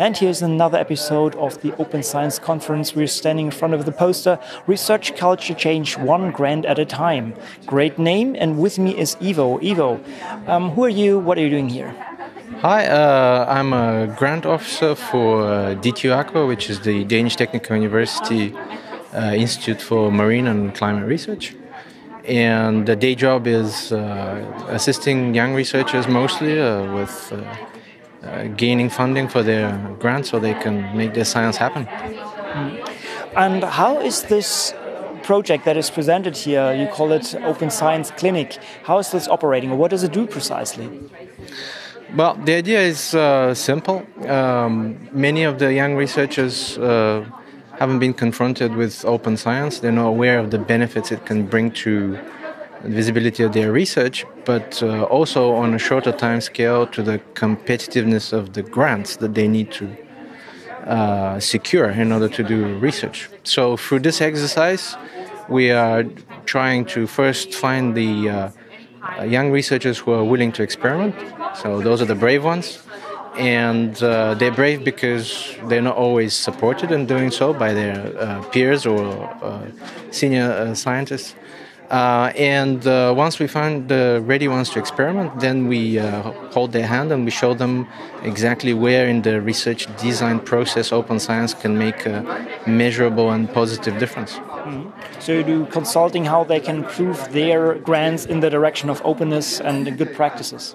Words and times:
And 0.00 0.16
here's 0.16 0.42
another 0.42 0.78
episode 0.78 1.34
of 1.34 1.60
the 1.60 1.74
Open 1.74 2.04
Science 2.04 2.38
Conference. 2.38 2.94
We're 2.94 3.08
standing 3.08 3.46
in 3.46 3.50
front 3.50 3.74
of 3.74 3.84
the 3.84 3.90
poster 3.90 4.38
Research 4.68 5.16
Culture 5.16 5.54
Change 5.54 5.98
One 5.98 6.30
Grant 6.30 6.64
at 6.66 6.78
a 6.78 6.84
Time. 6.84 7.34
Great 7.66 7.98
name, 7.98 8.36
and 8.38 8.60
with 8.60 8.78
me 8.78 8.96
is 8.96 9.16
Ivo. 9.20 9.58
Ivo, 9.58 10.00
um, 10.46 10.70
who 10.70 10.84
are 10.84 10.88
you? 10.88 11.18
What 11.18 11.36
are 11.36 11.40
you 11.40 11.50
doing 11.50 11.68
here? 11.68 11.90
Hi, 12.60 12.86
uh, 12.86 13.46
I'm 13.48 13.72
a 13.72 14.06
grant 14.16 14.46
officer 14.46 14.94
for 14.94 15.42
uh, 15.42 15.74
DTU 15.74 16.14
Aqua, 16.14 16.46
which 16.46 16.70
is 16.70 16.78
the 16.82 17.02
Danish 17.02 17.34
Technical 17.34 17.74
University 17.74 18.54
uh, 19.12 19.34
Institute 19.34 19.82
for 19.82 20.12
Marine 20.12 20.46
and 20.46 20.72
Climate 20.76 21.08
Research. 21.08 21.56
And 22.24 22.86
the 22.86 22.94
day 22.94 23.16
job 23.16 23.48
is 23.48 23.90
uh, 23.90 24.68
assisting 24.68 25.34
young 25.34 25.54
researchers 25.54 26.06
mostly 26.06 26.60
uh, 26.60 26.94
with 26.94 27.32
uh, 27.32 27.42
gaining 28.56 28.90
funding 28.90 29.28
for 29.28 29.42
their 29.42 29.78
grants 29.98 30.30
so 30.30 30.38
they 30.38 30.54
can 30.54 30.96
make 30.96 31.14
their 31.14 31.24
science 31.24 31.56
happen. 31.56 31.86
Mm. 31.86 32.88
And 33.36 33.64
how 33.64 34.00
is 34.00 34.22
this 34.24 34.74
project 35.22 35.64
that 35.64 35.76
is 35.76 35.90
presented 35.90 36.36
here? 36.36 36.72
You 36.74 36.86
call 36.88 37.12
it 37.12 37.34
Open 37.44 37.70
Science 37.70 38.10
Clinic. 38.10 38.58
How 38.84 38.98
is 38.98 39.10
this 39.10 39.28
operating, 39.28 39.76
what 39.78 39.90
does 39.90 40.02
it 40.02 40.12
do 40.12 40.26
precisely? 40.26 40.88
Well, 42.16 42.34
the 42.44 42.54
idea 42.54 42.80
is 42.80 43.14
uh, 43.14 43.54
simple. 43.54 44.06
Um, 44.26 45.08
many 45.12 45.44
of 45.44 45.58
the 45.58 45.74
young 45.74 45.94
researchers 45.94 46.78
uh, 46.78 47.24
haven't 47.78 47.98
been 47.98 48.14
confronted 48.14 48.74
with 48.74 49.04
open 49.04 49.36
science. 49.36 49.80
They're 49.80 49.92
not 49.92 50.08
aware 50.08 50.38
of 50.38 50.50
the 50.50 50.58
benefits 50.58 51.12
it 51.12 51.26
can 51.26 51.46
bring 51.46 51.70
to 51.84 52.18
visibility 52.84 53.42
of 53.42 53.52
their 53.52 53.72
research, 53.72 54.24
but 54.44 54.82
uh, 54.82 55.04
also 55.04 55.52
on 55.52 55.74
a 55.74 55.78
shorter 55.78 56.12
time 56.12 56.40
scale 56.40 56.86
to 56.86 57.02
the 57.02 57.18
competitiveness 57.34 58.32
of 58.32 58.52
the 58.52 58.62
grants 58.62 59.16
that 59.16 59.34
they 59.34 59.48
need 59.48 59.70
to 59.72 59.96
uh, 60.86 61.38
secure 61.40 61.90
in 61.90 62.12
order 62.12 62.28
to 62.28 62.42
do 62.42 62.78
research. 62.78 63.28
So 63.44 63.76
through 63.76 64.00
this 64.00 64.20
exercise, 64.20 64.96
we 65.48 65.70
are 65.70 66.04
trying 66.46 66.84
to 66.86 67.06
first 67.06 67.54
find 67.54 67.94
the 67.94 68.28
uh, 68.28 69.22
young 69.24 69.50
researchers 69.50 69.98
who 69.98 70.12
are 70.12 70.24
willing 70.24 70.52
to 70.52 70.62
experiment. 70.62 71.14
So 71.54 71.80
those 71.80 72.00
are 72.00 72.06
the 72.06 72.14
brave 72.14 72.44
ones. 72.44 72.82
And 73.36 74.02
uh, 74.02 74.34
they're 74.34 74.50
brave 74.50 74.82
because 74.82 75.54
they're 75.68 75.82
not 75.82 75.96
always 75.96 76.34
supported 76.34 76.90
in 76.90 77.06
doing 77.06 77.30
so 77.30 77.52
by 77.52 77.72
their 77.72 78.12
uh, 78.18 78.42
peers 78.44 78.84
or 78.84 79.32
uh, 79.42 79.66
senior 80.10 80.74
scientists. 80.74 81.34
Uh, 81.90 82.30
and 82.36 82.86
uh, 82.86 83.14
once 83.16 83.38
we 83.38 83.46
find 83.46 83.88
the 83.88 84.22
ready 84.26 84.46
ones 84.46 84.68
to 84.70 84.78
experiment, 84.78 85.40
then 85.40 85.68
we 85.68 85.98
uh, 85.98 86.22
hold 86.52 86.72
their 86.72 86.86
hand 86.86 87.10
and 87.10 87.24
we 87.24 87.30
show 87.30 87.54
them 87.54 87.86
exactly 88.22 88.74
where 88.74 89.08
in 89.08 89.22
the 89.22 89.40
research 89.40 89.86
design 89.96 90.38
process 90.38 90.92
open 90.92 91.18
science 91.18 91.54
can 91.54 91.78
make 91.78 92.04
a 92.04 92.22
measurable 92.66 93.30
and 93.30 93.50
positive 93.52 93.98
difference. 93.98 94.32
Mm-hmm. 94.34 95.20
So 95.20 95.32
you 95.32 95.42
do 95.42 95.66
consulting 95.66 96.26
how 96.26 96.44
they 96.44 96.60
can 96.60 96.76
improve 96.84 97.32
their 97.32 97.74
grants 97.76 98.26
in 98.26 98.40
the 98.40 98.50
direction 98.50 98.90
of 98.90 99.00
openness 99.04 99.58
and 99.60 99.96
good 99.96 100.14
practices. 100.14 100.74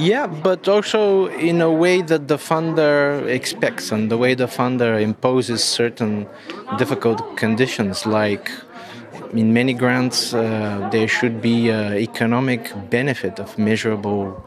Yeah, 0.00 0.28
but 0.28 0.68
also 0.68 1.26
in 1.26 1.60
a 1.60 1.72
way 1.72 2.02
that 2.02 2.28
the 2.28 2.36
funder 2.36 3.26
expects 3.26 3.90
and 3.90 4.08
the 4.12 4.16
way 4.16 4.34
the 4.34 4.46
funder 4.46 5.02
imposes 5.02 5.64
certain 5.64 6.28
difficult 6.76 7.36
conditions 7.36 8.06
like 8.06 8.48
in 9.32 9.52
many 9.52 9.74
grants, 9.74 10.34
uh, 10.34 10.88
there 10.92 11.08
should 11.08 11.40
be 11.40 11.70
uh, 11.70 11.92
economic 11.92 12.72
benefit 12.90 13.38
of 13.38 13.58
measurable, 13.58 14.42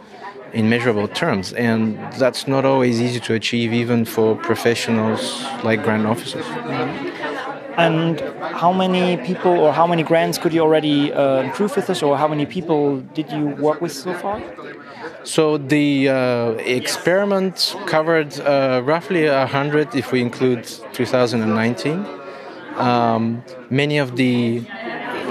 in 0.53 0.69
measurable 0.69 1.07
terms, 1.07 1.53
and 1.53 1.97
that's 2.13 2.47
not 2.47 2.65
always 2.65 3.01
easy 3.01 3.19
to 3.19 3.33
achieve, 3.33 3.73
even 3.73 4.05
for 4.05 4.35
professionals 4.35 5.43
like 5.63 5.83
grant 5.83 6.05
officers. 6.05 6.45
And 7.77 8.19
how 8.41 8.73
many 8.73 9.17
people 9.25 9.57
or 9.57 9.71
how 9.71 9.87
many 9.87 10.03
grants 10.03 10.37
could 10.37 10.53
you 10.53 10.61
already 10.61 11.13
uh, 11.13 11.41
improve 11.41 11.75
with 11.75 11.87
this, 11.87 12.03
or 12.03 12.17
how 12.17 12.27
many 12.27 12.45
people 12.45 12.99
did 13.13 13.31
you 13.31 13.47
work 13.47 13.81
with 13.81 13.93
so 13.93 14.13
far? 14.13 14.41
So 15.23 15.57
the 15.57 16.09
uh, 16.09 16.51
experiment 16.79 17.75
covered 17.85 18.39
uh, 18.39 18.81
roughly 18.83 19.27
100 19.27 19.95
if 19.95 20.11
we 20.11 20.21
include 20.21 20.63
2019. 20.93 22.20
Um, 22.77 23.43
many 23.69 23.97
of 23.97 24.15
the 24.15 24.63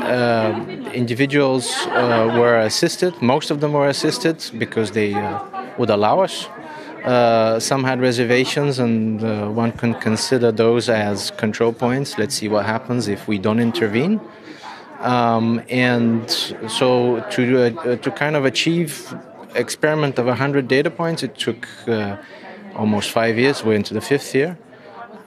uh, 0.02 0.64
individuals 0.92 1.70
uh, 1.86 2.34
were 2.38 2.58
assisted. 2.58 3.20
Most 3.22 3.50
of 3.50 3.60
them 3.60 3.72
were 3.72 3.88
assisted 3.88 4.44
because 4.58 4.90
they 4.90 5.14
uh, 5.14 5.40
would 5.78 5.90
allow 5.90 6.20
us. 6.20 6.46
Uh, 7.04 7.58
some 7.58 7.84
had 7.84 8.00
reservations, 8.00 8.78
and 8.78 9.22
uh, 9.22 9.48
one 9.48 9.72
can 9.72 9.94
consider 9.94 10.52
those 10.52 10.88
as 10.88 11.30
control 11.32 11.72
points. 11.72 12.18
Let's 12.18 12.34
see 12.34 12.48
what 12.48 12.66
happens 12.66 13.08
if 13.08 13.28
we 13.28 13.38
don't 13.38 13.60
intervene. 13.60 14.20
Um, 14.98 15.62
and 15.70 16.30
so, 16.68 17.20
to 17.30 17.96
to 17.96 18.10
kind 18.10 18.36
of 18.36 18.44
achieve 18.44 19.14
experiment 19.54 20.18
of 20.18 20.26
100 20.26 20.68
data 20.68 20.90
points, 20.90 21.22
it 21.22 21.36
took 21.36 21.66
almost 22.76 23.10
five 23.10 23.38
years. 23.38 23.64
We're 23.64 23.76
into 23.76 23.94
the 23.94 24.02
fifth 24.02 24.34
year 24.34 24.58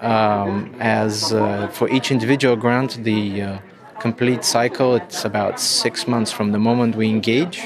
um, 0.03 0.75
as 0.79 1.33
uh, 1.33 1.67
for 1.69 1.89
each 1.89 2.11
individual 2.11 2.55
grant, 2.55 3.03
the 3.03 3.41
uh, 3.41 3.59
complete 3.99 4.43
cycle 4.43 4.95
it's 4.95 5.23
about 5.23 5.59
six 5.59 6.07
months 6.07 6.31
from 6.31 6.51
the 6.51 6.59
moment 6.59 6.95
we 6.95 7.07
engage 7.07 7.63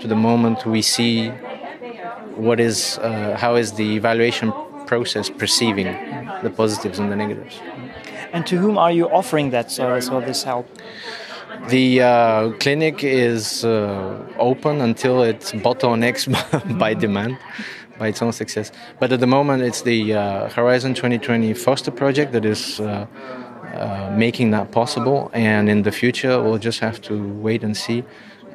to 0.00 0.08
the 0.08 0.16
moment 0.16 0.66
we 0.66 0.82
see 0.82 1.28
what 2.34 2.58
is 2.58 2.98
uh, 2.98 3.36
how 3.38 3.54
is 3.54 3.72
the 3.74 3.94
evaluation 3.94 4.52
process 4.86 5.30
perceiving 5.30 5.86
the 6.42 6.50
positives 6.50 6.98
and 6.98 7.10
the 7.10 7.16
negatives. 7.16 7.60
And 8.32 8.46
to 8.46 8.56
whom 8.58 8.78
are 8.78 8.92
you 8.92 9.08
offering 9.08 9.50
that 9.50 9.70
service 9.70 10.08
or 10.08 10.20
this 10.20 10.42
help? 10.42 10.66
The 11.68 12.02
uh, 12.02 12.50
clinic 12.62 13.02
is 13.02 13.64
uh, 13.64 14.24
open 14.38 14.80
until 14.80 15.22
it's 15.22 15.52
bottlenecks 15.52 16.24
by 16.78 16.94
demand 16.94 17.38
by 17.98 18.08
its 18.08 18.22
own 18.22 18.32
success. 18.32 18.72
But 19.00 19.12
at 19.12 19.20
the 19.20 19.26
moment, 19.26 19.62
it's 19.62 19.82
the 19.82 20.14
uh, 20.14 20.48
Horizon 20.50 20.94
2020 20.94 21.54
Foster 21.54 21.90
project 21.90 22.32
that 22.32 22.44
is 22.44 22.80
uh, 22.80 23.06
uh, 23.74 24.14
making 24.16 24.50
that 24.52 24.72
possible. 24.72 25.30
And 25.32 25.68
in 25.68 25.82
the 25.82 25.92
future, 25.92 26.42
we'll 26.42 26.58
just 26.58 26.80
have 26.80 27.00
to 27.02 27.14
wait 27.38 27.62
and 27.62 27.76
see. 27.76 28.04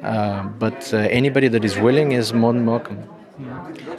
Uh, 0.02 0.42
but 0.44 0.92
uh, 0.92 0.98
anybody 0.98 1.48
that 1.48 1.64
is 1.64 1.78
willing 1.78 2.12
is 2.12 2.32
more 2.32 2.52
than 2.52 2.66
welcome. 2.66 3.08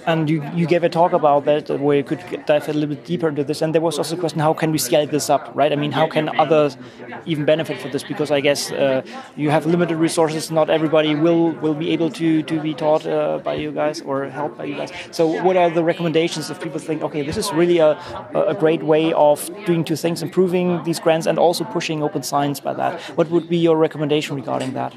And 0.05 0.29
you, 0.29 0.43
you 0.53 0.65
gave 0.67 0.83
a 0.83 0.89
talk 0.89 1.13
about 1.13 1.45
that 1.45 1.69
where 1.79 1.97
you 1.97 2.03
could 2.03 2.21
dive 2.45 2.67
a 2.67 2.73
little 2.73 2.95
bit 2.95 3.05
deeper 3.05 3.29
into 3.29 3.43
this. 3.43 3.61
And 3.61 3.73
there 3.73 3.81
was 3.81 3.97
also 3.97 4.15
a 4.15 4.19
question 4.19 4.39
how 4.39 4.53
can 4.53 4.71
we 4.71 4.77
scale 4.77 5.07
this 5.07 5.29
up, 5.29 5.51
right? 5.53 5.71
I 5.71 5.75
mean, 5.75 5.91
how 5.91 6.07
can 6.07 6.29
others 6.39 6.77
even 7.25 7.45
benefit 7.45 7.79
from 7.79 7.91
this? 7.91 8.03
Because 8.03 8.31
I 8.31 8.41
guess 8.41 8.71
uh, 8.71 9.01
you 9.35 9.49
have 9.49 9.65
limited 9.65 9.97
resources. 9.97 10.51
Not 10.51 10.69
everybody 10.69 11.15
will, 11.15 11.51
will 11.51 11.73
be 11.73 11.91
able 11.91 12.09
to, 12.11 12.43
to 12.43 12.59
be 12.59 12.73
taught 12.73 13.05
uh, 13.05 13.39
by 13.39 13.55
you 13.55 13.71
guys 13.71 14.01
or 14.01 14.25
helped 14.29 14.57
by 14.57 14.65
you 14.65 14.75
guys. 14.75 14.91
So, 15.11 15.41
what 15.43 15.57
are 15.57 15.69
the 15.69 15.83
recommendations 15.83 16.49
if 16.49 16.61
people 16.61 16.79
think, 16.79 17.01
okay, 17.03 17.21
this 17.21 17.37
is 17.37 17.51
really 17.53 17.77
a, 17.77 17.91
a 18.33 18.53
great 18.53 18.83
way 18.83 19.13
of 19.13 19.49
doing 19.65 19.83
two 19.83 19.95
things, 19.95 20.21
improving 20.21 20.83
these 20.83 20.99
grants 20.99 21.27
and 21.27 21.37
also 21.39 21.63
pushing 21.63 22.03
open 22.03 22.23
science 22.23 22.59
by 22.59 22.73
that? 22.73 22.99
What 23.17 23.29
would 23.29 23.49
be 23.49 23.57
your 23.57 23.77
recommendation 23.77 24.35
regarding 24.35 24.73
that? 24.73 24.93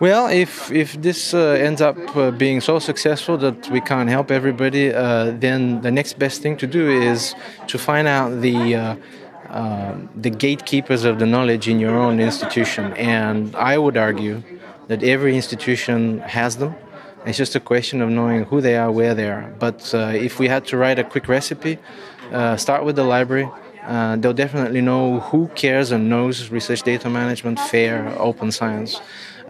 Well, 0.00 0.26
if 0.26 0.72
if 0.72 1.00
this 1.00 1.34
uh, 1.34 1.66
ends 1.66 1.80
up 1.80 1.96
uh, 2.16 2.32
being 2.32 2.60
so 2.60 2.80
successful 2.80 3.36
that 3.38 3.70
we 3.70 3.80
can't 3.80 4.10
help 4.10 4.32
everybody, 4.32 4.92
uh, 4.92 5.30
then 5.38 5.82
the 5.82 5.90
next 5.92 6.18
best 6.18 6.42
thing 6.42 6.56
to 6.56 6.66
do 6.66 6.90
is 6.90 7.34
to 7.68 7.78
find 7.78 8.08
out 8.08 8.40
the 8.40 8.74
uh, 8.74 8.96
um, 9.50 10.08
the 10.16 10.30
gatekeepers 10.30 11.04
of 11.04 11.20
the 11.20 11.26
knowledge 11.26 11.68
in 11.68 11.78
your 11.78 11.96
own 11.96 12.18
institution. 12.18 12.92
And 12.94 13.54
I 13.54 13.78
would 13.78 13.96
argue 13.96 14.42
that 14.88 15.04
every 15.04 15.36
institution 15.36 16.18
has 16.20 16.56
them. 16.56 16.74
It's 17.24 17.38
just 17.38 17.54
a 17.54 17.60
question 17.60 18.02
of 18.02 18.10
knowing 18.10 18.44
who 18.44 18.60
they 18.60 18.76
are, 18.76 18.90
where 18.90 19.14
they 19.14 19.30
are. 19.30 19.54
But 19.60 19.94
uh, 19.94 20.12
if 20.28 20.40
we 20.40 20.48
had 20.48 20.66
to 20.66 20.76
write 20.76 20.98
a 20.98 21.04
quick 21.04 21.28
recipe, 21.28 21.78
uh, 22.32 22.56
start 22.56 22.84
with 22.84 22.96
the 22.96 23.04
library. 23.04 23.48
Uh, 23.86 24.16
they'll 24.16 24.32
definitely 24.32 24.80
know 24.80 25.20
who 25.20 25.48
cares 25.54 25.92
and 25.92 26.08
knows 26.08 26.50
research 26.50 26.82
data 26.82 27.08
management, 27.10 27.60
FAIR, 27.60 28.14
open 28.18 28.50
science. 28.50 29.00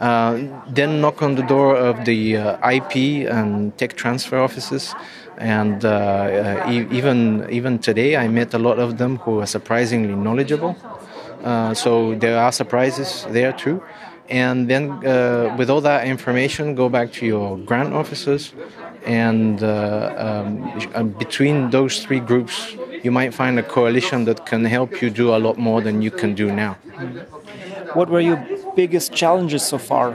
Uh, 0.01 0.49
then 0.69 1.01
knock 1.01 1.23
on 1.23 1.37
the 1.37 1.43
door 1.43 1.77
of 1.77 2.05
the 2.05 2.37
uh, 2.37 2.71
IP 2.71 3.29
and 3.31 3.77
tech 3.79 3.95
transfer 3.95 4.39
offices. 4.39 4.95
And 5.39 5.85
uh, 5.85 6.67
e 6.69 6.87
even 6.91 7.47
even 7.51 7.79
today, 7.79 8.17
I 8.17 8.29
met 8.29 8.55
a 8.55 8.59
lot 8.59 8.79
of 8.79 8.99
them 8.99 9.19
who 9.19 9.41
are 9.41 9.47
surprisingly 9.47 10.15
knowledgeable. 10.15 10.77
so 11.75 12.15
there 12.15 12.39
are 12.39 12.53
surprises 12.53 13.27
there 13.31 13.53
too. 13.53 13.83
And 14.29 14.69
then, 14.69 15.07
uh, 15.07 15.55
with 15.59 15.69
all 15.69 15.83
that 15.83 16.07
information, 16.07 16.75
go 16.75 16.89
back 16.89 17.13
to 17.15 17.27
your 17.27 17.59
grant 17.59 17.93
officers. 17.93 18.55
And 19.05 19.63
uh, 19.63 20.55
um, 20.95 21.11
between 21.19 21.71
those 21.71 22.03
three 22.03 22.21
groups, 22.21 22.75
you 23.05 23.11
might 23.11 23.35
find 23.35 23.59
a 23.59 23.63
coalition 23.63 24.25
that 24.25 24.47
can 24.47 24.65
help 24.65 25.03
you 25.03 25.11
do 25.11 25.35
a 25.37 25.39
lot 25.47 25.59
more 25.59 25.81
than 25.83 26.01
you 26.01 26.11
can 26.11 26.35
do 26.35 26.51
now. 26.51 26.73
What 27.93 28.09
were 28.09 28.21
your 28.21 28.39
biggest 28.75 29.13
challenges 29.13 29.63
so 29.63 29.79
far? 29.79 30.15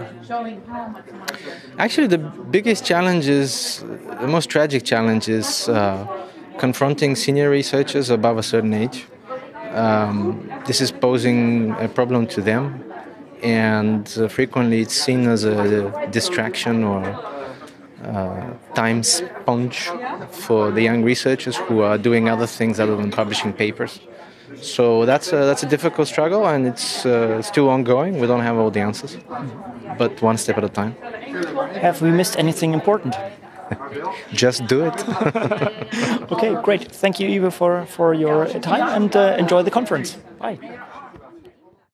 Actually, 1.77 2.07
the 2.07 2.17
biggest 2.17 2.83
challenge 2.83 3.27
is 3.27 3.83
the 4.21 4.27
most 4.27 4.49
tragic 4.49 4.83
challenge 4.83 5.29
is 5.29 5.69
uh, 5.69 6.07
confronting 6.57 7.15
senior 7.15 7.49
researchers 7.49 8.09
above 8.09 8.37
a 8.37 8.43
certain 8.43 8.73
age. 8.73 9.05
Um, 9.71 10.51
this 10.65 10.81
is 10.81 10.91
posing 10.91 11.71
a 11.79 11.87
problem 11.87 12.25
to 12.27 12.41
them, 12.41 12.83
and 13.43 14.11
uh, 14.17 14.27
frequently 14.27 14.81
it's 14.81 14.95
seen 14.95 15.27
as 15.27 15.43
a 15.43 16.07
distraction 16.11 16.83
or 16.83 17.01
uh, 18.03 18.53
time 18.73 19.03
sponge 19.03 19.89
for 20.31 20.71
the 20.71 20.81
young 20.81 21.03
researchers 21.03 21.55
who 21.57 21.81
are 21.81 21.97
doing 21.97 22.29
other 22.29 22.47
things 22.47 22.79
other 22.79 22.95
than 22.95 23.11
publishing 23.11 23.53
papers. 23.53 23.99
So 24.61 25.05
that's 25.05 25.31
a, 25.31 25.37
that's 25.37 25.63
a 25.63 25.67
difficult 25.67 26.07
struggle, 26.07 26.47
and 26.47 26.67
it's 26.67 27.05
uh, 27.05 27.41
still 27.41 27.69
ongoing. 27.69 28.19
We 28.19 28.27
don't 28.27 28.41
have 28.41 28.57
all 28.57 28.71
the 28.71 28.81
answers, 28.81 29.17
but 29.97 30.21
one 30.21 30.37
step 30.37 30.57
at 30.57 30.63
a 30.63 30.69
time. 30.69 30.95
Have 31.81 32.01
we 32.01 32.11
missed 32.11 32.37
anything 32.37 32.73
important? 32.73 33.15
Just 34.33 34.65
do 34.67 34.85
it. 34.85 35.07
okay, 36.31 36.55
great. 36.63 36.91
Thank 36.91 37.19
you, 37.19 37.29
Ivo, 37.29 37.51
for, 37.51 37.85
for 37.85 38.13
your 38.13 38.47
time 38.47 38.87
and 39.03 39.15
uh, 39.15 39.35
enjoy 39.37 39.63
the 39.63 39.71
conference. 39.71 40.17
Bye. 40.39 40.57